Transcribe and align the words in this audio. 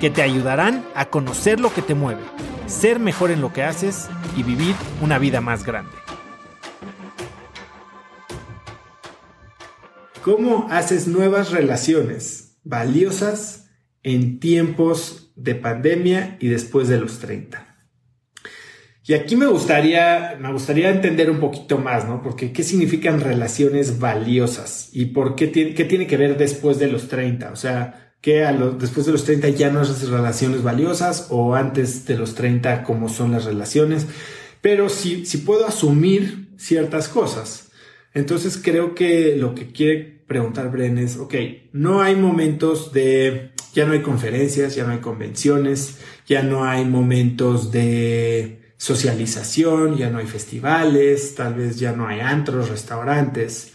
que 0.00 0.10
te 0.10 0.22
ayudarán 0.22 0.84
a 0.94 1.06
conocer 1.06 1.60
lo 1.60 1.72
que 1.72 1.82
te 1.82 1.94
mueve, 1.94 2.20
ser 2.66 2.98
mejor 3.00 3.30
en 3.30 3.40
lo 3.40 3.52
que 3.52 3.62
haces 3.62 4.08
y 4.36 4.42
vivir 4.42 4.74
una 5.00 5.18
vida 5.18 5.40
más 5.40 5.64
grande. 5.64 5.92
¿Cómo 10.22 10.66
haces 10.70 11.06
nuevas 11.06 11.50
relaciones 11.50 12.58
valiosas 12.64 13.70
en 14.02 14.40
tiempos 14.40 15.32
de 15.36 15.54
pandemia 15.54 16.36
y 16.40 16.48
después 16.48 16.88
de 16.88 16.98
los 16.98 17.20
30? 17.20 17.64
Y 19.04 19.14
aquí 19.14 19.36
me 19.36 19.46
gustaría, 19.46 20.36
me 20.40 20.52
gustaría 20.52 20.90
entender 20.90 21.30
un 21.30 21.38
poquito 21.38 21.78
más, 21.78 22.08
¿no? 22.08 22.22
Porque 22.22 22.52
qué 22.52 22.64
significan 22.64 23.20
relaciones 23.20 24.00
valiosas 24.00 24.90
y 24.92 25.06
por 25.06 25.36
qué 25.36 25.52
qué 25.52 25.84
tiene 25.84 26.08
que 26.08 26.16
ver 26.16 26.36
después 26.36 26.80
de 26.80 26.88
los 26.88 27.06
30. 27.06 27.52
O 27.52 27.56
sea, 27.56 28.05
que 28.20 28.44
después 28.78 29.06
de 29.06 29.12
los 29.12 29.24
30 29.24 29.50
ya 29.50 29.70
no 29.70 29.82
es 29.82 30.08
relaciones 30.08 30.62
valiosas 30.62 31.28
o 31.30 31.54
antes 31.54 32.06
de 32.06 32.16
los 32.16 32.34
30 32.34 32.82
como 32.82 33.08
son 33.08 33.32
las 33.32 33.44
relaciones, 33.44 34.06
pero 34.60 34.88
si, 34.88 35.26
si 35.26 35.38
puedo 35.38 35.66
asumir 35.66 36.48
ciertas 36.56 37.08
cosas. 37.08 37.68
Entonces 38.14 38.58
creo 38.62 38.94
que 38.94 39.36
lo 39.36 39.54
que 39.54 39.72
quiere 39.72 40.22
preguntar 40.26 40.70
Bren 40.70 40.98
es, 40.98 41.16
ok, 41.18 41.34
no 41.72 42.00
hay 42.00 42.16
momentos 42.16 42.92
de, 42.92 43.52
ya 43.74 43.86
no 43.86 43.92
hay 43.92 44.02
conferencias, 44.02 44.74
ya 44.74 44.84
no 44.84 44.92
hay 44.92 44.98
convenciones, 44.98 45.98
ya 46.26 46.42
no 46.42 46.64
hay 46.64 46.84
momentos 46.84 47.70
de 47.70 48.60
socialización, 48.76 49.96
ya 49.96 50.10
no 50.10 50.18
hay 50.18 50.26
festivales, 50.26 51.34
tal 51.34 51.54
vez 51.54 51.78
ya 51.78 51.92
no 51.92 52.06
hay 52.06 52.20
antros, 52.20 52.68
restaurantes. 52.68 53.72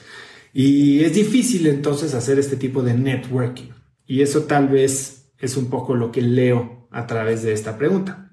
Y 0.53 1.03
es 1.03 1.13
difícil 1.13 1.67
entonces 1.67 2.13
hacer 2.13 2.37
este 2.39 2.57
tipo 2.57 2.83
de 2.83 2.93
networking. 2.93 3.70
Y 4.11 4.23
eso 4.23 4.43
tal 4.43 4.67
vez 4.67 5.31
es 5.37 5.55
un 5.55 5.69
poco 5.69 5.95
lo 5.95 6.11
que 6.11 6.21
leo 6.21 6.89
a 6.91 7.07
través 7.07 7.43
de 7.43 7.53
esta 7.53 7.77
pregunta. 7.77 8.29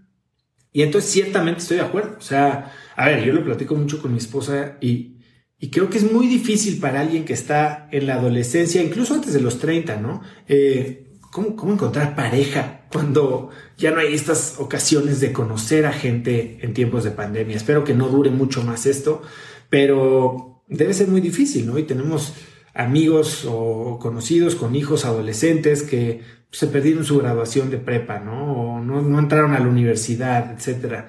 Y 0.72 0.82
entonces 0.82 1.08
ciertamente 1.08 1.60
estoy 1.60 1.76
de 1.76 1.84
acuerdo. 1.84 2.16
O 2.18 2.20
sea, 2.20 2.72
a 2.96 3.06
ver, 3.06 3.24
yo 3.24 3.32
lo 3.32 3.44
platico 3.44 3.76
mucho 3.76 4.02
con 4.02 4.10
mi 4.10 4.18
esposa 4.18 4.76
y, 4.80 5.20
y 5.56 5.70
creo 5.70 5.88
que 5.88 5.98
es 5.98 6.12
muy 6.12 6.26
difícil 6.26 6.80
para 6.80 7.00
alguien 7.00 7.24
que 7.24 7.32
está 7.32 7.88
en 7.92 8.08
la 8.08 8.14
adolescencia, 8.14 8.82
incluso 8.82 9.14
antes 9.14 9.32
de 9.32 9.40
los 9.40 9.60
30, 9.60 9.98
¿no? 9.98 10.20
Eh, 10.48 11.12
¿cómo, 11.30 11.54
¿Cómo 11.54 11.74
encontrar 11.74 12.16
pareja 12.16 12.88
cuando 12.90 13.50
ya 13.76 13.92
no 13.92 14.00
hay 14.00 14.14
estas 14.14 14.56
ocasiones 14.58 15.20
de 15.20 15.32
conocer 15.32 15.86
a 15.86 15.92
gente 15.92 16.58
en 16.60 16.74
tiempos 16.74 17.04
de 17.04 17.12
pandemia? 17.12 17.56
Espero 17.56 17.84
que 17.84 17.94
no 17.94 18.08
dure 18.08 18.30
mucho 18.30 18.64
más 18.64 18.84
esto, 18.84 19.22
pero 19.70 20.64
debe 20.66 20.92
ser 20.92 21.06
muy 21.06 21.20
difícil, 21.20 21.68
¿no? 21.68 21.78
Y 21.78 21.84
tenemos 21.84 22.34
amigos 22.74 23.44
o 23.48 23.98
conocidos 24.00 24.54
con 24.54 24.76
hijos 24.76 25.04
adolescentes 25.04 25.82
que 25.82 26.22
se 26.50 26.66
perdieron 26.66 27.04
su 27.04 27.18
graduación 27.18 27.70
de 27.70 27.78
prepa, 27.78 28.20
¿no? 28.20 28.82
No, 28.82 29.18
entraron 29.18 29.52
a 29.52 29.58
la 29.58 29.68
universidad, 29.68 30.52
etc. 30.52 31.06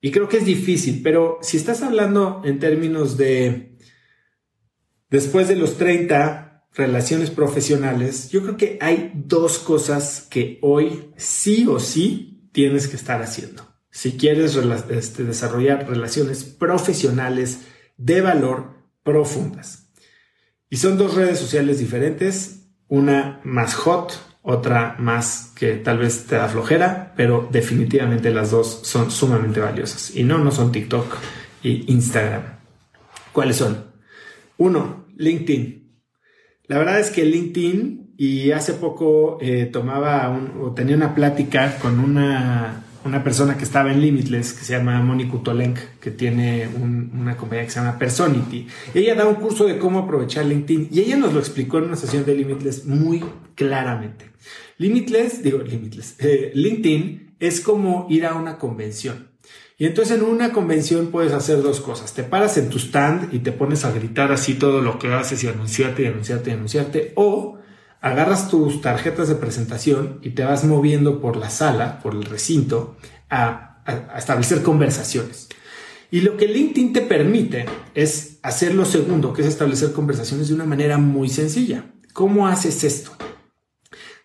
Y 0.00 0.10
creo 0.10 0.28
que 0.28 0.38
es 0.38 0.44
difícil, 0.44 1.00
pero 1.02 1.38
si 1.42 1.56
estás 1.56 1.82
hablando 1.82 2.42
en 2.44 2.58
términos 2.58 3.16
de 3.16 3.76
después 5.10 5.48
de 5.48 5.56
los 5.56 5.76
30 5.76 6.66
relaciones 6.74 7.30
profesionales, 7.30 8.30
yo 8.30 8.42
creo 8.42 8.56
que 8.56 8.78
hay 8.80 9.12
dos 9.14 9.58
cosas 9.58 10.26
que 10.30 10.58
hoy 10.62 11.10
sí 11.16 11.66
o 11.68 11.78
sí 11.78 12.48
tienes 12.52 12.88
que 12.88 12.96
estar 12.96 13.22
haciendo. 13.22 13.66
Si 13.90 14.16
quieres 14.16 14.58
este, 14.90 15.24
desarrollar 15.24 15.88
relaciones 15.88 16.44
profesionales 16.44 17.60
de 17.96 18.20
valor 18.20 18.74
profundas. 19.04 19.83
Y 20.74 20.76
son 20.76 20.98
dos 20.98 21.14
redes 21.14 21.38
sociales 21.38 21.78
diferentes, 21.78 22.66
una 22.88 23.40
más 23.44 23.74
hot, 23.74 24.12
otra 24.42 24.96
más 24.98 25.52
que 25.54 25.74
tal 25.74 25.98
vez 25.98 26.26
te 26.26 26.34
da 26.34 26.48
flojera, 26.48 27.14
pero 27.16 27.48
definitivamente 27.48 28.32
las 28.32 28.50
dos 28.50 28.80
son 28.82 29.12
sumamente 29.12 29.60
valiosas. 29.60 30.16
Y 30.16 30.24
no, 30.24 30.38
no 30.38 30.50
son 30.50 30.72
TikTok 30.72 31.16
y 31.62 31.92
Instagram. 31.92 32.42
¿Cuáles 33.32 33.54
son? 33.54 33.84
Uno, 34.56 35.06
LinkedIn. 35.16 35.96
La 36.66 36.78
verdad 36.78 36.98
es 36.98 37.10
que 37.10 37.24
LinkedIn, 37.24 38.14
y 38.18 38.50
hace 38.50 38.72
poco 38.72 39.38
eh, 39.40 39.66
tomaba 39.66 40.28
o 40.60 40.74
tenía 40.74 40.96
una 40.96 41.14
plática 41.14 41.78
con 41.78 42.00
una 42.00 42.82
una 43.04 43.22
persona 43.22 43.56
que 43.56 43.64
estaba 43.64 43.92
en 43.92 44.00
Limitless, 44.00 44.54
que 44.54 44.64
se 44.64 44.72
llama 44.76 45.00
Monique 45.02 45.36
Utolenk, 45.36 45.78
que 46.00 46.10
tiene 46.10 46.68
una 46.68 47.36
compañía 47.36 47.64
que 47.64 47.70
se 47.70 47.80
llama 47.80 47.98
Personity. 47.98 48.66
Ella 48.94 49.14
da 49.14 49.26
un 49.26 49.36
curso 49.36 49.66
de 49.66 49.78
cómo 49.78 50.00
aprovechar 50.00 50.46
LinkedIn 50.46 50.88
y 50.90 51.00
ella 51.00 51.16
nos 51.16 51.32
lo 51.32 51.40
explicó 51.40 51.78
en 51.78 51.84
una 51.84 51.96
sesión 51.96 52.24
de 52.24 52.34
Limitless 52.34 52.86
muy 52.86 53.22
claramente. 53.54 54.30
Limitless, 54.78 55.42
digo 55.42 55.58
Limitless, 55.58 56.16
eh, 56.18 56.50
LinkedIn 56.54 57.36
es 57.38 57.60
como 57.60 58.06
ir 58.08 58.26
a 58.26 58.34
una 58.34 58.58
convención. 58.58 59.28
Y 59.76 59.86
entonces 59.86 60.18
en 60.18 60.24
una 60.24 60.52
convención 60.52 61.08
puedes 61.08 61.32
hacer 61.32 61.60
dos 61.60 61.80
cosas. 61.80 62.14
Te 62.14 62.22
paras 62.22 62.56
en 62.58 62.70
tu 62.70 62.78
stand 62.78 63.34
y 63.34 63.40
te 63.40 63.52
pones 63.52 63.84
a 63.84 63.90
gritar 63.90 64.30
así 64.30 64.54
todo 64.54 64.80
lo 64.80 64.98
que 64.98 65.12
haces 65.12 65.42
y 65.42 65.48
anunciarte 65.48 66.02
y 66.02 66.06
anunciarte 66.06 66.50
y 66.50 66.52
anunciarte. 66.52 67.12
O 67.16 67.58
agarras 68.04 68.50
tus 68.50 68.82
tarjetas 68.82 69.28
de 69.28 69.34
presentación 69.34 70.18
y 70.20 70.30
te 70.30 70.44
vas 70.44 70.62
moviendo 70.64 71.22
por 71.22 71.38
la 71.38 71.48
sala, 71.48 72.00
por 72.02 72.14
el 72.14 72.24
recinto, 72.24 72.98
a, 73.30 73.82
establecer 74.18 74.62
conversaciones. 74.62 75.48
Y 76.10 76.20
lo 76.20 76.36
que 76.36 76.46
LinkedIn 76.46 76.92
te 76.92 77.00
permite 77.00 77.64
es 77.94 78.40
hacer 78.42 78.74
lo 78.74 78.84
segundo, 78.84 79.32
que 79.32 79.40
es 79.40 79.48
establecer 79.48 79.92
conversaciones 79.92 80.48
de 80.48 80.54
una 80.54 80.66
manera 80.66 80.98
muy 80.98 81.30
sencilla. 81.30 81.94
¿Cómo 82.12 82.46
haces 82.46 82.84
esto? 82.84 83.10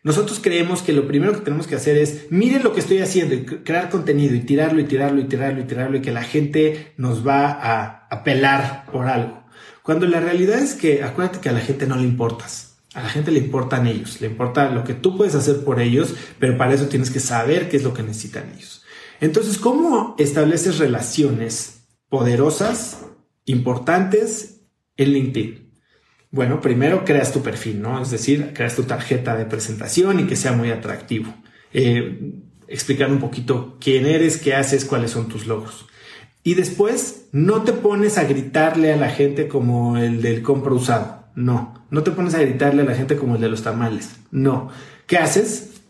Nosotros 0.03 0.41
creemos 0.43 0.81
que 0.81 0.91
lo 0.91 1.07
primero 1.07 1.31
que 1.31 1.39
tenemos 1.39 1.65
que 1.65 1.75
hacer 1.75 1.97
es, 1.97 2.25
miren 2.29 2.63
lo 2.63 2.73
que 2.73 2.81
estoy 2.81 2.99
haciendo 2.99 3.33
y 3.33 3.45
crear 3.45 3.89
contenido 3.89 4.35
y 4.35 4.41
tirarlo 4.41 4.81
y 4.81 4.85
tirarlo 4.85 5.21
y 5.21 5.25
tirarlo 5.25 5.61
y 5.61 5.63
tirarlo 5.63 5.97
y 5.97 6.01
que 6.01 6.11
la 6.11 6.23
gente 6.23 6.93
nos 6.97 7.25
va 7.25 7.49
a 7.49 8.07
apelar 8.09 8.87
por 8.91 9.07
algo. 9.07 9.45
Cuando 9.83 10.05
la 10.05 10.19
realidad 10.19 10.59
es 10.59 10.75
que 10.75 11.01
acuérdate 11.01 11.39
que 11.39 11.47
a 11.47 11.53
la 11.53 11.61
gente 11.61 11.87
no 11.87 11.95
le 11.95 12.03
importas. 12.03 12.68
A 12.95 13.03
la 13.03 13.09
gente 13.09 13.31
le 13.31 13.39
importan 13.39 13.85
ellos, 13.85 14.19
le 14.19 14.27
importa 14.27 14.71
lo 14.71 14.83
que 14.83 14.95
tú 14.95 15.15
puedes 15.15 15.35
hacer 15.35 15.63
por 15.63 15.79
ellos, 15.79 16.15
pero 16.39 16.57
para 16.57 16.73
eso 16.73 16.87
tienes 16.87 17.11
que 17.11 17.19
saber 17.19 17.69
qué 17.69 17.77
es 17.77 17.83
lo 17.83 17.93
que 17.93 18.01
necesitan 18.01 18.51
ellos. 18.55 18.83
Entonces, 19.21 19.59
¿cómo 19.59 20.15
estableces 20.17 20.79
relaciones 20.79 21.83
poderosas, 22.09 23.05
importantes 23.45 24.61
en 24.97 25.13
LinkedIn? 25.13 25.69
Bueno, 26.31 26.61
primero 26.61 27.05
creas 27.05 27.31
tu 27.31 27.41
perfil, 27.41 27.81
¿no? 27.81 28.01
Es 28.01 28.09
decir, 28.09 28.53
creas 28.55 28.75
tu 28.75 28.83
tarjeta 28.83 29.35
de 29.35 29.45
presentación 29.45 30.19
y 30.19 30.23
que 30.23 30.35
sea 30.35 30.53
muy 30.53 30.71
atractivo. 30.71 31.33
Eh, 31.73 32.33
explicar 32.67 33.11
un 33.11 33.19
poquito 33.19 33.77
quién 33.79 34.07
eres, 34.07 34.37
qué 34.37 34.55
haces, 34.55 34.85
cuáles 34.85 35.11
son 35.11 35.27
tus 35.27 35.45
logros. 35.45 35.85
Y 36.43 36.55
después, 36.55 37.27
no 37.31 37.63
te 37.63 37.73
pones 37.73 38.17
a 38.17 38.23
gritarle 38.23 38.93
a 38.93 38.97
la 38.97 39.09
gente 39.09 39.47
como 39.47 39.97
el 39.97 40.21
del 40.21 40.41
compro 40.41 40.75
usado 40.75 41.18
no. 41.39 41.85
No 41.89 42.03
te 42.03 42.11
pones 42.11 42.35
a 42.35 42.41
gritarle 42.41 42.81
a 42.81 42.85
la 42.85 42.95
gente 42.95 43.15
como 43.15 43.35
el 43.35 43.41
de 43.41 43.49
los 43.49 43.63
tamales. 43.63 44.17
No. 44.29 44.69
¿Qué 45.07 45.17
haces? 45.17 45.81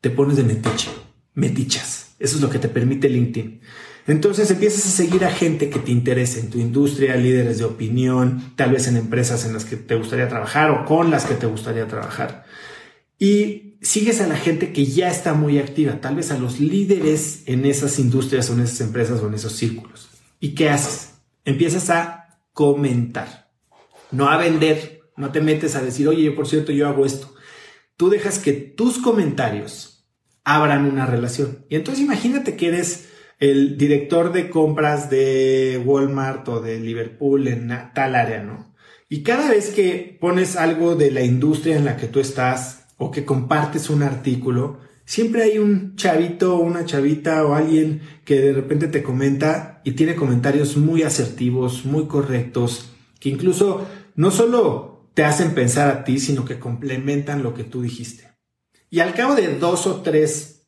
Te 0.00 0.08
pones 0.08 0.36
de 0.36 0.44
metiche. 0.44 0.90
Metichas. 1.34 2.14
Eso 2.20 2.36
es 2.36 2.42
lo 2.42 2.48
que 2.48 2.60
te 2.60 2.68
permite 2.68 3.08
LinkedIn. 3.08 3.60
Entonces 4.06 4.50
empiezas 4.50 4.86
a 4.86 4.90
seguir 4.90 5.24
a 5.24 5.30
gente 5.30 5.68
que 5.68 5.80
te 5.80 5.90
interese 5.90 6.40
en 6.40 6.48
tu 6.48 6.58
industria, 6.58 7.16
líderes 7.16 7.58
de 7.58 7.64
opinión, 7.64 8.52
tal 8.56 8.70
vez 8.70 8.86
en 8.86 8.96
empresas 8.96 9.44
en 9.44 9.52
las 9.52 9.64
que 9.64 9.76
te 9.76 9.96
gustaría 9.96 10.28
trabajar 10.28 10.70
o 10.70 10.84
con 10.84 11.10
las 11.10 11.26
que 11.26 11.34
te 11.34 11.46
gustaría 11.46 11.86
trabajar. 11.88 12.44
Y 13.18 13.74
sigues 13.82 14.20
a 14.20 14.28
la 14.28 14.36
gente 14.36 14.72
que 14.72 14.86
ya 14.86 15.10
está 15.10 15.34
muy 15.34 15.58
activa, 15.58 16.00
tal 16.00 16.14
vez 16.14 16.30
a 16.30 16.38
los 16.38 16.60
líderes 16.60 17.42
en 17.46 17.66
esas 17.66 17.98
industrias 17.98 18.48
o 18.48 18.54
en 18.54 18.60
esas 18.60 18.80
empresas 18.80 19.20
o 19.20 19.26
en 19.26 19.34
esos 19.34 19.52
círculos. 19.52 20.08
¿Y 20.40 20.54
qué 20.54 20.70
haces? 20.70 21.14
Empiezas 21.44 21.90
a 21.90 22.40
comentar 22.52 23.47
no 24.10 24.28
a 24.28 24.36
vender, 24.36 25.02
no 25.16 25.32
te 25.32 25.40
metes 25.40 25.76
a 25.76 25.82
decir, 25.82 26.08
oye, 26.08 26.22
yo 26.22 26.34
por 26.34 26.46
cierto, 26.46 26.72
yo 26.72 26.88
hago 26.88 27.04
esto. 27.04 27.34
Tú 27.96 28.10
dejas 28.10 28.38
que 28.38 28.52
tus 28.52 28.98
comentarios 28.98 30.06
abran 30.44 30.86
una 30.86 31.06
relación. 31.06 31.66
Y 31.68 31.76
entonces 31.76 32.02
imagínate 32.02 32.56
que 32.56 32.68
eres 32.68 33.08
el 33.38 33.76
director 33.76 34.32
de 34.32 34.50
compras 34.50 35.10
de 35.10 35.80
Walmart 35.84 36.48
o 36.48 36.60
de 36.60 36.80
Liverpool 36.80 37.48
en 37.48 37.68
tal 37.94 38.14
área, 38.14 38.42
¿no? 38.42 38.74
Y 39.08 39.22
cada 39.22 39.50
vez 39.50 39.70
que 39.70 40.18
pones 40.20 40.56
algo 40.56 40.94
de 40.94 41.10
la 41.10 41.22
industria 41.22 41.76
en 41.76 41.84
la 41.84 41.96
que 41.96 42.08
tú 42.08 42.20
estás 42.20 42.86
o 42.96 43.10
que 43.10 43.24
compartes 43.24 43.90
un 43.90 44.02
artículo, 44.02 44.80
siempre 45.04 45.42
hay 45.42 45.58
un 45.58 45.96
chavito 45.96 46.56
o 46.56 46.60
una 46.60 46.84
chavita 46.84 47.46
o 47.46 47.54
alguien 47.54 48.02
que 48.24 48.40
de 48.40 48.52
repente 48.52 48.88
te 48.88 49.02
comenta 49.02 49.80
y 49.84 49.92
tiene 49.92 50.14
comentarios 50.14 50.76
muy 50.76 51.02
asertivos, 51.02 51.86
muy 51.86 52.06
correctos, 52.06 52.90
que 53.18 53.30
incluso 53.30 53.86
no 54.18 54.32
solo 54.32 55.12
te 55.14 55.24
hacen 55.24 55.54
pensar 55.54 55.88
a 55.88 56.02
ti, 56.02 56.18
sino 56.18 56.44
que 56.44 56.58
complementan 56.58 57.44
lo 57.44 57.54
que 57.54 57.62
tú 57.62 57.82
dijiste. 57.82 58.28
Y 58.90 58.98
al 58.98 59.14
cabo 59.14 59.36
de 59.36 59.56
dos 59.58 59.86
o 59.86 60.02
tres 60.02 60.66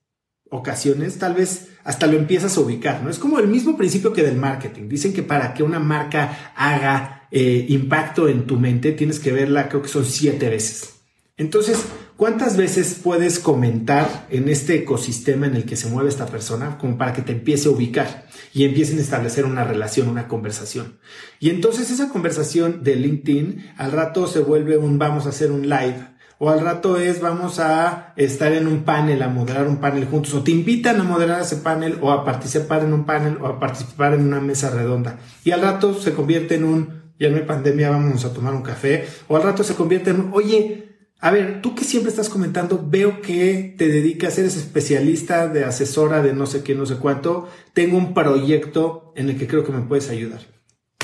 ocasiones, 0.50 1.18
tal 1.18 1.34
vez 1.34 1.66
hasta 1.82 2.06
lo 2.06 2.16
empiezas 2.16 2.56
a 2.56 2.60
ubicar, 2.60 3.02
¿no? 3.02 3.10
Es 3.10 3.18
como 3.18 3.40
el 3.40 3.48
mismo 3.48 3.76
principio 3.76 4.12
que 4.12 4.22
del 4.22 4.36
marketing. 4.36 4.88
Dicen 4.88 5.12
que 5.12 5.24
para 5.24 5.52
que 5.52 5.64
una 5.64 5.80
marca 5.80 6.52
haga 6.54 7.26
eh, 7.32 7.66
impacto 7.70 8.28
en 8.28 8.46
tu 8.46 8.56
mente, 8.56 8.92
tienes 8.92 9.18
que 9.18 9.32
verla, 9.32 9.68
creo 9.68 9.82
que 9.82 9.88
son 9.88 10.04
siete 10.04 10.48
veces. 10.48 11.00
Entonces, 11.36 11.84
¿cuántas 12.20 12.58
veces 12.58 13.00
puedes 13.02 13.38
comentar 13.38 14.26
en 14.28 14.50
este 14.50 14.74
ecosistema 14.74 15.46
en 15.46 15.56
el 15.56 15.64
que 15.64 15.74
se 15.74 15.88
mueve 15.88 16.10
esta 16.10 16.26
persona 16.26 16.76
como 16.76 16.98
para 16.98 17.14
que 17.14 17.22
te 17.22 17.32
empiece 17.32 17.66
a 17.66 17.70
ubicar 17.70 18.26
y 18.52 18.64
empiecen 18.64 18.98
a 18.98 19.00
establecer 19.00 19.46
una 19.46 19.64
relación, 19.64 20.06
una 20.06 20.28
conversación? 20.28 20.98
Y 21.38 21.48
entonces 21.48 21.90
esa 21.90 22.10
conversación 22.10 22.84
de 22.84 22.96
LinkedIn 22.96 23.72
al 23.78 23.92
rato 23.92 24.26
se 24.26 24.40
vuelve 24.40 24.76
un 24.76 24.98
vamos 24.98 25.24
a 25.24 25.30
hacer 25.30 25.50
un 25.50 25.70
live 25.70 25.96
o 26.36 26.50
al 26.50 26.60
rato 26.60 26.98
es 26.98 27.22
vamos 27.22 27.58
a 27.58 28.12
estar 28.16 28.52
en 28.52 28.66
un 28.66 28.82
panel, 28.82 29.22
a 29.22 29.28
moderar 29.30 29.66
un 29.66 29.78
panel 29.78 30.04
juntos, 30.04 30.34
o 30.34 30.42
te 30.42 30.50
invitan 30.50 31.00
a 31.00 31.04
moderar 31.04 31.40
ese 31.40 31.56
panel, 31.56 31.96
o 32.02 32.12
a 32.12 32.24
participar 32.24 32.82
en 32.82 32.92
un 32.92 33.06
panel, 33.06 33.38
o 33.40 33.46
a 33.46 33.58
participar 33.58 34.12
en 34.12 34.26
una 34.26 34.40
mesa 34.40 34.68
redonda. 34.70 35.18
Y 35.42 35.52
al 35.52 35.60
rato 35.62 35.94
se 35.94 36.12
convierte 36.12 36.54
en 36.54 36.64
un, 36.64 37.02
ya 37.18 37.28
no 37.28 37.36
hay 37.36 37.42
pandemia, 37.44 37.90
vamos 37.90 38.24
a 38.24 38.32
tomar 38.32 38.54
un 38.54 38.62
café, 38.62 39.06
o 39.28 39.36
al 39.36 39.42
rato 39.42 39.64
se 39.64 39.74
convierte 39.74 40.10
en 40.10 40.20
un, 40.20 40.30
oye, 40.32 40.89
a 41.22 41.30
ver, 41.30 41.60
tú 41.60 41.74
que 41.74 41.84
siempre 41.84 42.10
estás 42.10 42.30
comentando, 42.30 42.82
veo 42.88 43.20
que 43.20 43.74
te 43.76 43.88
dedicas, 43.88 44.38
eres 44.38 44.56
especialista 44.56 45.48
de 45.48 45.64
asesora 45.64 46.22
de 46.22 46.32
no 46.32 46.46
sé 46.46 46.62
qué, 46.62 46.74
no 46.74 46.86
sé 46.86 46.96
cuánto. 46.96 47.46
Tengo 47.74 47.98
un 47.98 48.14
proyecto 48.14 49.12
en 49.16 49.28
el 49.28 49.38
que 49.38 49.46
creo 49.46 49.62
que 49.62 49.72
me 49.72 49.82
puedes 49.82 50.08
ayudar. 50.08 50.40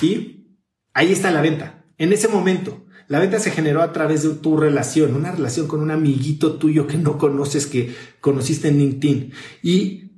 Y 0.00 0.56
ahí 0.94 1.12
está 1.12 1.30
la 1.30 1.42
venta. 1.42 1.84
En 1.98 2.14
ese 2.14 2.28
momento, 2.28 2.86
la 3.08 3.20
venta 3.20 3.38
se 3.38 3.50
generó 3.50 3.82
a 3.82 3.92
través 3.92 4.22
de 4.22 4.30
tu 4.36 4.56
relación, 4.56 5.14
una 5.14 5.32
relación 5.32 5.68
con 5.68 5.80
un 5.80 5.90
amiguito 5.90 6.54
tuyo 6.54 6.86
que 6.86 6.96
no 6.96 7.18
conoces, 7.18 7.66
que 7.66 7.94
conociste 8.22 8.68
en 8.68 8.78
LinkedIn. 8.78 9.32
Y 9.62 10.12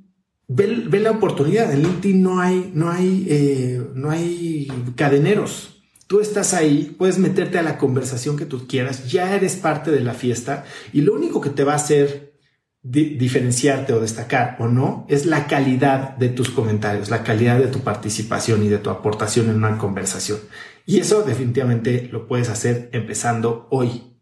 ve, 0.47 0.99
la 1.01 1.11
oportunidad. 1.11 1.73
En 1.73 1.83
LinkedIn 1.83 2.23
no 2.23 2.39
hay, 2.39 2.71
no 2.73 2.89
hay, 2.89 3.25
eh, 3.29 3.85
no 3.95 4.11
hay 4.11 4.71
cadeneros 4.95 5.78
Tú 6.09 6.21
estás 6.21 6.55
ahí, 6.55 6.95
puedes 6.97 7.19
meterte 7.19 7.59
a 7.59 7.61
la 7.61 7.77
conversación 7.77 8.35
que 8.35 8.47
tú 8.47 8.65
quieras, 8.67 9.11
ya 9.11 9.35
eres 9.35 9.55
parte 9.55 9.91
de 9.91 9.99
la 9.99 10.15
fiesta 10.15 10.65
y 10.91 11.01
lo 11.01 11.13
único 11.13 11.39
que 11.39 11.51
te 11.51 11.63
va 11.63 11.73
a 11.73 11.75
hacer 11.75 12.33
diferenciarte 12.81 13.93
o 13.93 13.99
destacar 13.99 14.57
o 14.57 14.67
no 14.67 15.05
es 15.07 15.27
la 15.27 15.45
calidad 15.45 16.17
de 16.17 16.29
tus 16.29 16.49
comentarios, 16.49 17.11
la 17.11 17.21
calidad 17.21 17.59
de 17.59 17.67
tu 17.67 17.81
participación 17.81 18.63
y 18.63 18.69
de 18.69 18.79
tu 18.79 18.89
aportación 18.89 19.51
en 19.51 19.57
una 19.57 19.77
conversación. 19.77 20.39
Y 20.87 20.97
eso 20.97 21.21
definitivamente 21.21 22.09
lo 22.11 22.27
puedes 22.27 22.49
hacer 22.49 22.89
empezando 22.91 23.67
hoy. 23.69 24.17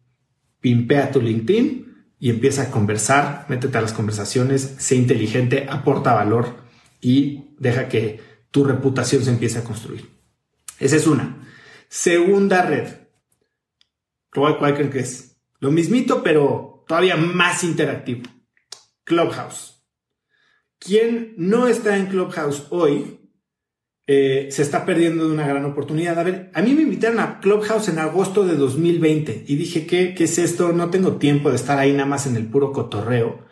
Pimpea 0.59 1.09
tu 1.09 1.21
LinkedIn 1.21 2.09
y 2.19 2.31
empieza 2.31 2.63
a 2.63 2.69
conversar, 2.69 3.45
métete 3.47 3.77
a 3.77 3.81
las 3.81 3.93
conversaciones, 3.93 4.75
sé 4.77 4.97
inteligente, 4.97 5.67
aporta 5.69 6.13
valor 6.13 6.47
y 6.99 7.55
deja 7.59 7.87
que 7.87 8.19
tu 8.51 8.65
reputación 8.65 9.23
se 9.23 9.29
empiece 9.29 9.59
a 9.59 9.63
construir. 9.63 10.09
Esa 10.81 10.97
es 10.97 11.07
una. 11.07 11.47
Segunda 11.89 12.61
red. 12.63 12.87
¿Cuál, 14.33 14.75
creen 14.75 14.89
que 14.89 14.99
es? 14.99 15.37
Lo 15.59 15.71
mismito, 15.71 16.21
pero 16.21 16.83
todavía 16.87 17.15
más 17.17 17.63
interactivo. 17.63 18.23
Clubhouse. 19.03 19.83
Quien 20.79 21.33
no 21.37 21.67
está 21.67 21.97
en 21.97 22.07
Clubhouse 22.07 22.67
hoy 22.69 23.31
eh, 24.05 24.47
se 24.51 24.61
está 24.61 24.85
perdiendo 24.85 25.27
de 25.27 25.33
una 25.33 25.47
gran 25.47 25.65
oportunidad. 25.65 26.19
A 26.19 26.23
ver, 26.23 26.51
a 26.53 26.61
mí 26.61 26.73
me 26.73 26.83
invitaron 26.83 27.19
a 27.19 27.39
Clubhouse 27.39 27.89
en 27.89 27.99
agosto 27.99 28.45
de 28.45 28.55
2020 28.55 29.45
y 29.47 29.55
dije, 29.55 29.87
¿qué, 29.87 30.13
¿qué 30.13 30.25
es 30.25 30.37
esto? 30.37 30.71
No 30.71 30.89
tengo 30.89 31.17
tiempo 31.17 31.49
de 31.49 31.55
estar 31.55 31.79
ahí 31.79 31.93
nada 31.93 32.05
más 32.05 32.27
en 32.27 32.35
el 32.35 32.45
puro 32.45 32.71
cotorreo. 32.71 33.45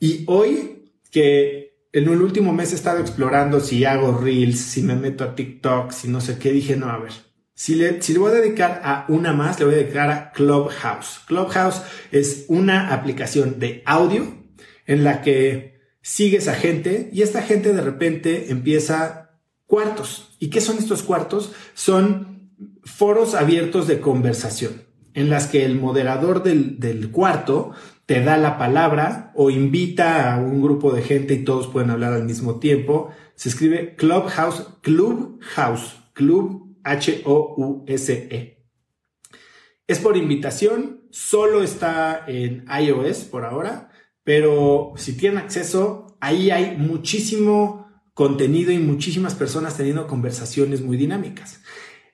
Y 0.00 0.24
hoy 0.26 0.92
que 1.10 1.88
en 1.92 2.08
el 2.08 2.20
último 2.20 2.52
mes 2.52 2.72
he 2.72 2.74
estado 2.74 2.98
explorando 2.98 3.60
si 3.60 3.84
hago 3.84 4.18
reels, 4.18 4.58
si 4.58 4.82
me 4.82 4.96
meto 4.96 5.22
a 5.22 5.36
TikTok, 5.36 5.92
si 5.92 6.08
no 6.08 6.20
sé 6.20 6.38
qué, 6.38 6.50
dije, 6.50 6.76
no, 6.76 6.90
a 6.90 6.98
ver, 6.98 7.12
si 7.54 7.76
le, 7.76 8.02
si 8.02 8.16
voy 8.18 8.32
a 8.32 8.34
dedicar 8.34 8.80
a 8.84 9.04
una 9.08 9.32
más, 9.32 9.58
le 9.58 9.66
voy 9.66 9.74
a 9.74 9.78
dedicar 9.78 10.10
a 10.10 10.32
Clubhouse. 10.32 11.20
Clubhouse 11.26 11.82
es 12.10 12.46
una 12.48 12.92
aplicación 12.92 13.60
de 13.60 13.82
audio 13.86 14.26
en 14.86 15.04
la 15.04 15.22
que 15.22 15.80
sigues 16.02 16.48
a 16.48 16.54
gente 16.54 17.08
y 17.12 17.22
esta 17.22 17.42
gente 17.42 17.72
de 17.72 17.80
repente 17.80 18.50
empieza 18.50 19.38
cuartos. 19.66 20.36
¿Y 20.40 20.50
qué 20.50 20.60
son 20.60 20.78
estos 20.78 21.02
cuartos? 21.02 21.52
Son 21.74 22.50
foros 22.82 23.34
abiertos 23.34 23.86
de 23.86 24.00
conversación 24.00 24.82
en 25.14 25.30
las 25.30 25.46
que 25.46 25.64
el 25.64 25.78
moderador 25.78 26.42
del, 26.42 26.80
del 26.80 27.10
cuarto 27.10 27.70
te 28.04 28.20
da 28.20 28.36
la 28.36 28.58
palabra 28.58 29.32
o 29.34 29.48
invita 29.48 30.34
a 30.34 30.38
un 30.38 30.60
grupo 30.60 30.92
de 30.92 31.02
gente 31.02 31.34
y 31.34 31.44
todos 31.44 31.68
pueden 31.68 31.90
hablar 31.90 32.12
al 32.12 32.24
mismo 32.24 32.58
tiempo. 32.58 33.10
Se 33.36 33.48
escribe 33.48 33.94
Clubhouse, 33.94 34.66
Clubhouse, 34.82 35.96
Club 36.12 36.63
H-O-U-S-E. 36.84 38.54
Es 39.86 39.98
por 39.98 40.16
invitación, 40.16 41.02
solo 41.10 41.62
está 41.62 42.24
en 42.26 42.64
iOS 42.68 43.24
por 43.24 43.44
ahora, 43.44 43.90
pero 44.22 44.94
si 44.96 45.16
tienen 45.16 45.38
acceso, 45.38 46.16
ahí 46.20 46.50
hay 46.50 46.76
muchísimo 46.76 47.84
contenido 48.14 48.72
y 48.72 48.78
muchísimas 48.78 49.34
personas 49.34 49.76
teniendo 49.76 50.06
conversaciones 50.06 50.80
muy 50.80 50.96
dinámicas. 50.96 51.60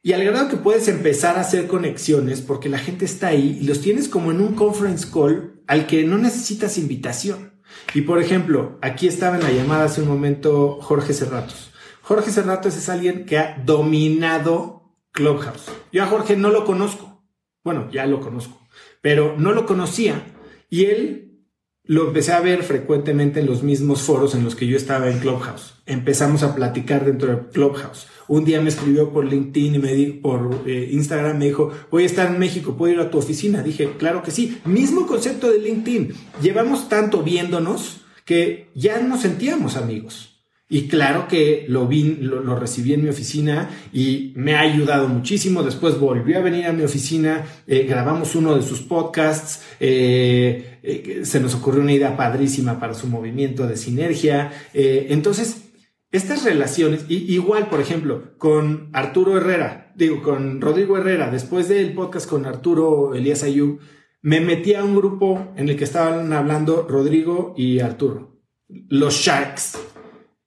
Y 0.03 0.15
al 0.15 0.25
grado 0.25 0.49
que 0.49 0.57
puedes 0.57 0.89
empezar 0.89 1.37
a 1.37 1.43
hacer 1.43 1.67
conexiones 1.67 2.41
porque 2.41 2.71
la 2.71 2.79
gente 2.79 3.05
está 3.05 3.29
ahí 3.29 3.59
y 3.61 3.67
los 3.67 3.83
tienes 3.83 4.09
como 4.09 4.31
en 4.31 4.41
un 4.41 4.55
conference 4.55 5.07
call 5.13 5.63
al 5.67 5.87
que 5.87 6.05
no 6.05 6.17
necesitas 6.17 6.79
invitación. 6.79 7.61
Y 7.95 8.01
por 8.01 8.21
ejemplo, 8.21 8.79
aquí 8.81 9.07
estaba 9.07 9.37
en 9.37 9.43
la 9.43 9.53
llamada 9.53 9.85
hace 9.85 10.01
un 10.03 10.09
momento 10.09 10.79
Jorge 10.81 11.13
Cerratos. 11.13 11.70
Jorge 12.11 12.33
Cerratos 12.33 12.77
es 12.77 12.89
alguien 12.89 13.25
que 13.25 13.39
ha 13.39 13.62
dominado 13.65 14.97
Clubhouse. 15.12 15.71
Yo 15.93 16.03
a 16.03 16.07
Jorge 16.07 16.37
no 16.37 16.51
lo 16.51 16.65
conozco. 16.65 17.23
Bueno, 17.62 17.89
ya 17.93 18.05
lo 18.05 18.19
conozco, 18.19 18.61
pero 19.01 19.37
no 19.39 19.53
lo 19.53 19.65
conocía 19.65 20.21
y 20.69 20.87
él 20.87 21.47
lo 21.85 22.09
empecé 22.09 22.33
a 22.33 22.41
ver 22.41 22.65
frecuentemente 22.65 23.39
en 23.39 23.47
los 23.47 23.62
mismos 23.62 24.03
foros 24.03 24.35
en 24.35 24.43
los 24.43 24.57
que 24.57 24.67
yo 24.67 24.76
estaba 24.76 25.09
en 25.09 25.21
Clubhouse. 25.21 25.75
Empezamos 25.87 26.43
a 26.43 26.52
platicar 26.52 27.05
dentro 27.05 27.29
de 27.29 27.49
Clubhouse. 27.50 28.09
Un 28.26 28.45
día 28.45 28.61
me 28.61 28.71
escribió 28.71 29.12
por 29.12 29.25
LinkedIn 29.26 29.76
y 29.76 29.79
me 29.79 29.95
dijo, 29.95 30.21
por 30.21 30.64
eh, 30.67 30.88
Instagram, 30.90 31.38
me 31.38 31.45
dijo, 31.45 31.71
voy 31.93 32.02
a 32.02 32.07
estar 32.07 32.26
en 32.26 32.40
México, 32.40 32.76
¿puedo 32.76 32.93
ir 32.93 32.99
a 32.99 33.12
tu 33.12 33.19
oficina? 33.19 33.62
Dije, 33.62 33.93
claro 34.00 34.25
que 34.25 34.33
sí. 34.33 34.61
Mismo 34.64 35.07
concepto 35.07 35.49
de 35.49 35.59
LinkedIn. 35.61 36.12
Llevamos 36.43 36.88
tanto 36.88 37.23
viéndonos 37.23 38.00
que 38.25 38.73
ya 38.75 39.00
nos 39.00 39.21
sentíamos 39.21 39.76
amigos. 39.76 40.30
Y 40.73 40.87
claro 40.87 41.27
que 41.27 41.65
lo 41.67 41.89
vi, 41.89 42.19
lo, 42.21 42.55
recibí 42.55 42.95
en 42.95 43.03
mi 43.03 43.09
oficina 43.09 43.71
y 43.93 44.33
me 44.37 44.55
ha 44.55 44.61
ayudado 44.61 45.09
muchísimo. 45.09 45.65
Después 45.65 45.99
volvió 45.99 46.39
a 46.39 46.43
venir 46.43 46.67
a 46.67 46.73
mi 46.73 46.85
oficina, 46.85 47.45
eh, 47.67 47.87
grabamos 47.89 48.37
uno 48.37 48.55
de 48.55 48.62
sus 48.62 48.81
podcasts, 48.81 49.65
eh, 49.81 50.79
eh, 50.85 51.21
se 51.25 51.41
nos 51.41 51.57
ocurrió 51.57 51.83
una 51.83 51.93
idea 51.93 52.17
padrísima 52.17 52.79
para 52.79 52.95
su 52.95 53.09
movimiento 53.09 53.67
de 53.67 53.77
sinergia. 53.77 54.53
entonces, 54.73 55.73
estas 56.12 56.45
relaciones, 56.45 57.05
y, 57.09 57.35
igual, 57.35 57.69
por 57.69 57.81
ejemplo, 57.81 58.39
con 58.39 58.91
Arturo 58.93 59.37
Herrera, 59.39 59.93
digo, 59.97 60.23
con 60.23 60.61
Rodrigo 60.61 60.97
Herrera, 60.97 61.33
después 61.33 61.69
del 61.69 61.95
podcast 61.95 62.31
con 62.31 62.47
Arturo 62.47 63.17
Elías 63.17 63.43
Ayub, 63.43 63.81
me 64.23 64.41
metí 64.41 64.75
a 64.75 64.85
un 64.85 64.95
grupo 64.95 65.53
en 65.57 65.69
el 65.69 65.77
que 65.77 65.85
estaban 65.85 66.33
hablando 66.33 66.87
Rodrigo 66.89 67.55
y 67.57 67.81
Arturo, 67.81 68.41
los 68.69 69.15
Sharks 69.15 69.89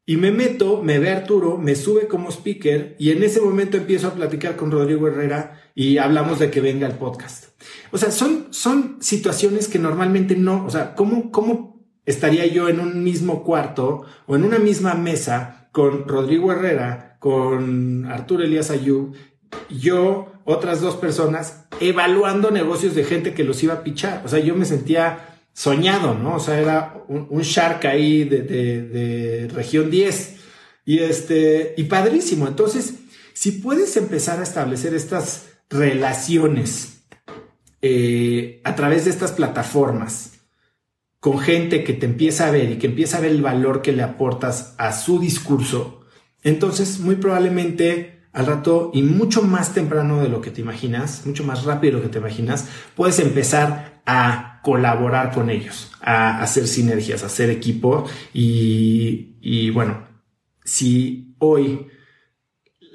y 0.05 0.17
me 0.17 0.31
meto, 0.31 0.83
me 0.83 0.99
ve 0.99 1.11
Arturo, 1.11 1.57
me 1.57 1.75
sube 1.75 2.07
como 2.07 2.29
speaker 2.29 2.95
y 2.99 3.11
en 3.11 3.23
ese 3.23 3.39
momento 3.39 3.77
empiezo 3.77 4.07
a 4.07 4.13
platicar 4.13 4.57
con 4.57 4.69
Rodrigo 4.69 5.07
Herrera 5.07 5.61
y 5.75 5.97
hablamos 5.97 6.39
de 6.39 6.51
que 6.51 6.59
venga 6.59 6.87
el 6.87 6.95
podcast. 6.95 7.45
O 7.91 7.97
sea, 7.97 8.11
son, 8.11 8.47
son 8.49 8.97
situaciones 8.99 9.69
que 9.69 9.79
normalmente 9.79 10.35
no, 10.35 10.65
o 10.65 10.69
sea, 10.69 10.93
¿cómo, 10.95 11.31
cómo 11.31 11.87
estaría 12.05 12.45
yo 12.47 12.67
en 12.67 12.81
un 12.81 13.03
mismo 13.03 13.43
cuarto 13.43 14.03
o 14.25 14.35
en 14.35 14.43
una 14.43 14.59
misma 14.59 14.93
mesa 14.93 15.69
con 15.71 16.07
Rodrigo 16.07 16.51
Herrera, 16.51 17.17
con 17.19 18.05
Arturo 18.05 18.43
Elías 18.43 18.71
Ayub, 18.71 19.15
yo, 19.69 20.33
otras 20.43 20.81
dos 20.81 20.97
personas, 20.97 21.65
evaluando 21.79 22.51
negocios 22.51 22.93
de 22.93 23.05
gente 23.05 23.33
que 23.33 23.45
los 23.45 23.63
iba 23.63 23.75
a 23.75 23.83
pichar? 23.83 24.21
O 24.25 24.27
sea, 24.27 24.39
yo 24.39 24.53
me 24.55 24.65
sentía 24.65 25.32
soñado, 25.53 26.15
¿no? 26.15 26.35
O 26.35 26.39
sea, 26.39 26.59
era 26.59 27.03
un, 27.07 27.41
shark 27.41 27.85
ahí 27.85 28.23
de, 28.23 29.49
región 29.53 29.89
10 29.89 30.35
y 30.85 30.99
este, 30.99 31.75
y 31.77 31.83
padrísimo. 31.83 32.47
Entonces, 32.47 32.95
si 33.33 33.51
puedes 33.51 33.95
empezar 33.97 34.39
a 34.39 34.43
establecer 34.43 34.93
estas 34.93 35.45
relaciones 35.69 37.03
eh, 37.81 38.61
a 38.63 38.75
través 38.75 39.05
de 39.05 39.11
estas 39.11 39.31
plataformas 39.31 40.31
con 41.19 41.39
gente 41.39 41.83
que 41.83 41.93
te 41.93 42.05
empieza 42.05 42.47
a 42.47 42.51
ver 42.51 42.71
y 42.71 42.77
que 42.77 42.87
empieza 42.87 43.17
a 43.17 43.21
ver 43.21 43.31
el 43.31 43.41
valor 43.41 43.81
que 43.81 43.93
le 43.93 44.03
aportas 44.03 44.75
a 44.77 44.91
su 44.91 45.19
discurso, 45.19 46.01
entonces 46.43 46.99
muy 46.99 47.15
probablemente 47.15 48.22
al 48.33 48.47
rato 48.47 48.91
y 48.93 49.03
mucho 49.03 49.43
más 49.43 49.73
temprano 49.73 50.21
de 50.21 50.27
lo 50.27 50.41
que 50.41 50.51
te 50.51 50.61
imaginas, 50.61 51.25
mucho 51.25 51.43
más 51.43 51.63
rápido 51.63 51.93
de 51.93 51.99
lo 51.99 52.03
que 52.03 52.13
te 52.13 52.19
imaginas, 52.19 52.67
puedes 52.95 53.19
empezar 53.19 54.01
a 54.05 54.59
colaborar 54.63 55.31
con 55.31 55.49
ellos, 55.49 55.91
a 56.01 56.41
hacer 56.41 56.67
sinergias, 56.67 57.23
a 57.23 57.27
hacer 57.27 57.49
equipo 57.49 58.05
y, 58.33 59.37
y 59.39 59.69
bueno, 59.69 60.07
si 60.65 61.35
hoy 61.37 61.87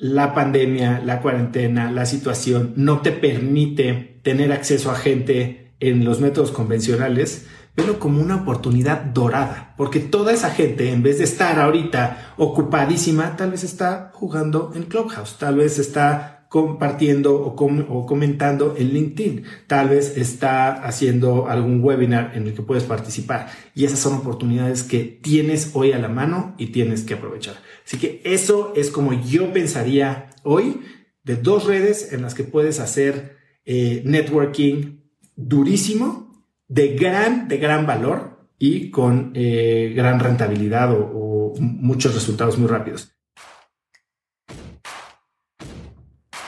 la 0.01 0.35
pandemia, 0.35 1.03
la 1.05 1.21
cuarentena, 1.21 1.91
la 1.91 2.07
situación 2.07 2.73
no 2.77 3.01
te 3.01 3.13
permite 3.13 4.21
tener 4.23 4.53
acceso 4.53 4.91
a 4.91 4.97
gente 4.97 5.75
en 5.81 6.05
los 6.05 6.21
métodos 6.21 6.51
convencionales, 6.51 7.47
velo 7.79 7.99
como 7.99 8.21
una 8.21 8.37
oportunidad 8.37 9.03
dorada, 9.03 9.75
porque 9.77 10.01
toda 10.01 10.33
esa 10.33 10.51
gente, 10.51 10.93
en 10.93 11.03
vez 11.03 11.19
de 11.19 11.25
estar 11.25 11.59
ahorita 11.59 12.35
ocupadísima, 12.37 13.37
tal 13.37 13.53
vez 13.53 13.65
está 13.65 14.11
jugando 14.13 14.73
en 14.75 14.83
Clubhouse, 14.85 15.37
tal 15.39 15.57
vez 15.57 15.79
está 15.79 16.39
compartiendo 16.49 17.37
o, 17.37 17.55
o, 17.55 18.07
comentando 18.07 18.75
en 18.77 18.89
LinkedIn. 18.89 19.45
Tal 19.67 19.91
vez 19.91 20.17
está 20.17 20.73
haciendo 20.83 21.47
algún 21.47 21.85
webinar 21.85 22.33
en 22.35 22.47
el 22.47 22.55
que 22.55 22.63
puedes 22.63 22.85
participar. 22.85 23.51
Y 23.75 23.85
esas 23.85 23.99
son 23.99 24.15
oportunidades 24.15 24.83
que 24.83 25.05
tienes 25.05 25.73
hoy 25.75 25.93
a 25.93 25.99
la 25.99 26.09
mano 26.09 26.55
y 26.57 26.69
tienes 26.69 27.03
que 27.03 27.15
aprovechar. 27.15 27.57
Así 27.85 27.99
que 27.99 28.23
eso 28.25 28.73
es 28.77 28.91
como 28.91 29.13
yo 29.13 29.53
pensaría 29.53 30.31
hoy 30.43 30.81
de 31.23 31.37
dos 31.37 31.67
redes 31.67 32.13
en 32.13 32.23
las 32.23 32.35
que 32.35 32.45
puedes 32.45 32.81
hacer 32.81 33.37
eh, 33.67 34.03
networking 34.07 35.01
durísimo, 35.37 36.28
de 36.69 36.95
gran, 36.95 37.49
de 37.49 37.57
gran 37.57 37.87
valor 37.87 38.39
y 38.59 38.91
con 38.91 39.33
eh, 39.35 39.93
gran 39.97 40.21
rentabilidad 40.21 40.93
o, 40.93 40.99
o 40.99 41.55
muchos 41.61 42.15
resultados 42.15 42.59
muy 42.59 42.69
rápidos. 42.69 43.15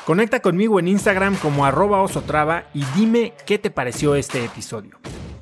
Conecta 0.04 0.40
conmigo 0.40 0.80
en 0.80 0.88
Instagram 0.88 1.36
como 1.36 1.64
arroba 1.64 2.02
osotrava 2.02 2.64
y 2.74 2.84
dime 2.96 3.32
qué 3.46 3.58
te 3.58 3.70
pareció 3.70 4.14
este 4.14 4.44
episodio. 4.44 4.98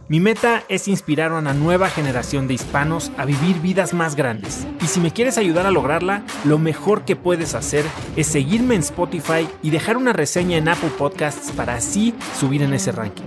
Mi 0.08 0.20
meta 0.20 0.62
es 0.70 0.88
inspirar 0.88 1.32
a 1.32 1.38
una 1.38 1.52
nueva 1.52 1.90
generación 1.90 2.48
de 2.48 2.54
hispanos 2.54 3.12
a 3.18 3.26
vivir 3.26 3.60
vidas 3.60 3.92
más 3.92 4.16
grandes. 4.16 4.66
Y 4.82 4.86
si 4.86 5.00
me 5.00 5.10
quieres 5.10 5.36
ayudar 5.36 5.66
a 5.66 5.70
lograrla, 5.70 6.22
lo 6.44 6.58
mejor 6.58 7.04
que 7.04 7.14
puedes 7.14 7.54
hacer 7.54 7.84
es 8.16 8.26
seguirme 8.26 8.74
en 8.74 8.80
Spotify 8.80 9.46
y 9.62 9.68
dejar 9.68 9.98
una 9.98 10.14
reseña 10.14 10.56
en 10.56 10.68
Apple 10.68 10.92
Podcasts 10.96 11.52
para 11.52 11.74
así 11.74 12.14
subir 12.38 12.62
en 12.62 12.72
ese 12.72 12.90
ranking. 12.90 13.26